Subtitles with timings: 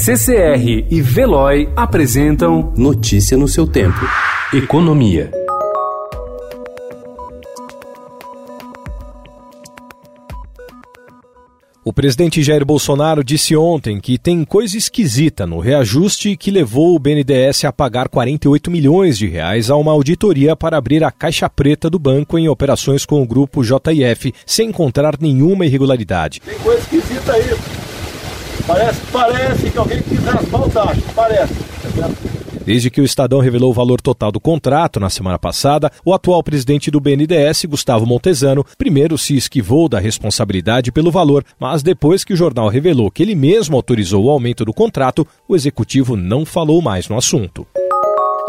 [0.00, 3.98] CCR e Veloy apresentam Notícia no seu tempo.
[4.54, 5.28] Economia.
[11.84, 16.98] O presidente Jair Bolsonaro disse ontem que tem coisa esquisita no reajuste que levou o
[17.00, 21.90] BNDES a pagar 48 milhões de reais a uma auditoria para abrir a caixa preta
[21.90, 26.40] do banco em operações com o grupo JIF, sem encontrar nenhuma irregularidade.
[26.40, 27.77] Tem coisa esquisita aí.
[28.68, 31.54] Parece, parece que alguém quis asfaltar, parece.
[32.66, 36.42] Desde que o Estadão revelou o valor total do contrato na semana passada, o atual
[36.42, 42.34] presidente do BNDES, Gustavo Montezano, primeiro se esquivou da responsabilidade pelo valor, mas depois que
[42.34, 46.82] o jornal revelou que ele mesmo autorizou o aumento do contrato, o executivo não falou
[46.82, 47.66] mais no assunto.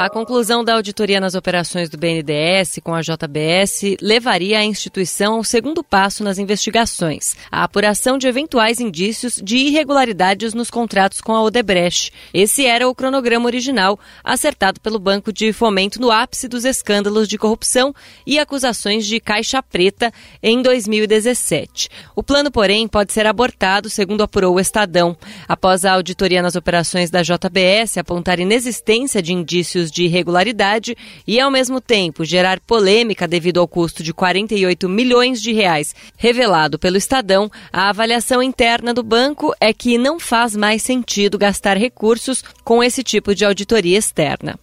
[0.00, 5.42] A conclusão da auditoria nas operações do BNDES com a JBS levaria a instituição ao
[5.42, 11.42] segundo passo nas investigações, a apuração de eventuais indícios de irregularidades nos contratos com a
[11.42, 12.12] Odebrecht.
[12.32, 17.36] Esse era o cronograma original, acertado pelo Banco de Fomento no ápice dos escândalos de
[17.36, 17.92] corrupção
[18.24, 21.88] e acusações de caixa preta em 2017.
[22.14, 25.16] O plano, porém, pode ser abortado, segundo apurou o Estadão.
[25.48, 31.50] Após a auditoria nas operações da JBS apontar inexistência de indícios de irregularidade e, ao
[31.50, 37.50] mesmo tempo, gerar polêmica devido ao custo de 48 milhões de reais revelado pelo Estadão,
[37.72, 43.02] a avaliação interna do banco é que não faz mais sentido gastar recursos com esse
[43.02, 44.58] tipo de auditoria externa.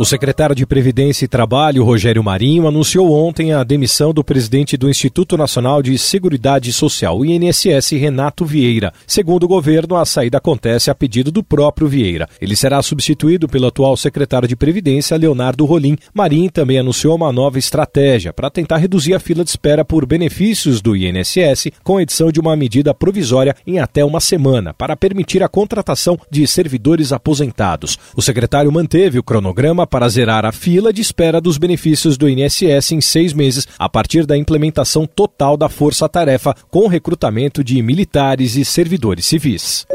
[0.00, 4.88] O secretário de Previdência e Trabalho, Rogério Marinho, anunciou ontem a demissão do presidente do
[4.88, 8.92] Instituto Nacional de Seguridade Social, INSS, Renato Vieira.
[9.08, 12.28] Segundo o governo, a saída acontece a pedido do próprio Vieira.
[12.40, 15.96] Ele será substituído pelo atual secretário de Previdência, Leonardo Rolim.
[16.14, 20.80] Marinho também anunciou uma nova estratégia para tentar reduzir a fila de espera por benefícios
[20.80, 25.42] do INSS, com a edição de uma medida provisória em até uma semana, para permitir
[25.42, 27.98] a contratação de servidores aposentados.
[28.14, 32.92] O secretário manteve o cronograma para zerar a fila de espera dos benefícios do INSS
[32.92, 38.64] em seis meses, a partir da implementação total da força-tarefa, com recrutamento de militares e
[38.64, 39.86] servidores civis.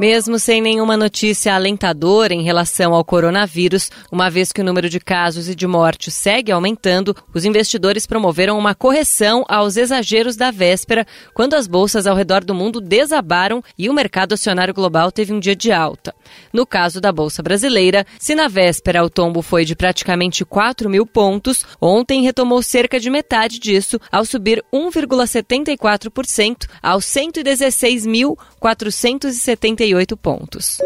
[0.00, 4.98] Mesmo sem nenhuma notícia alentadora em relação ao coronavírus, uma vez que o número de
[4.98, 11.06] casos e de mortes segue aumentando, os investidores promoveram uma correção aos exageros da véspera,
[11.34, 15.38] quando as bolsas ao redor do mundo desabaram e o mercado acionário global teve um
[15.38, 16.14] dia de alta.
[16.50, 21.04] No caso da Bolsa Brasileira, se na véspera o tombo foi de praticamente 4 mil
[21.04, 30.78] pontos, ontem retomou cerca de metade disso, ao subir 1,74% aos 116.478 pontos.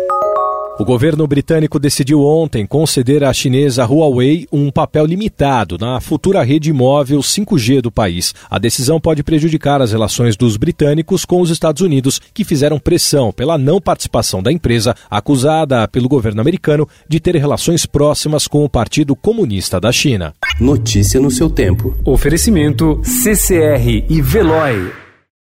[0.76, 6.72] O governo britânico decidiu ontem conceder à chinesa Huawei um papel limitado na futura rede
[6.72, 8.34] móvel 5G do país.
[8.50, 13.30] A decisão pode prejudicar as relações dos britânicos com os Estados Unidos, que fizeram pressão
[13.30, 18.68] pela não participação da empresa, acusada pelo governo americano de ter relações próximas com o
[18.68, 20.34] Partido Comunista da China.
[20.58, 21.96] Notícia no seu tempo.
[22.04, 25.03] Oferecimento CCR e Veloy.